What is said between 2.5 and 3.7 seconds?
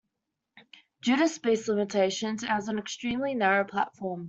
an extremely narrow